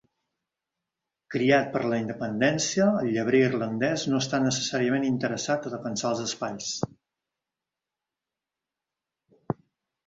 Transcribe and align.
Criat 1.33 1.67
per 1.75 1.81
a 1.87 1.91
la 1.91 1.99
independència, 2.03 2.87
el 3.01 3.11
llebrer 3.17 3.43
irlandès 3.49 4.07
no 4.13 4.23
està 4.25 4.41
necessàriament 4.47 5.07
interessat 5.11 5.69
a 5.71 5.75
defensar 5.75 6.13
els 6.15 6.25
espais. 6.29 6.73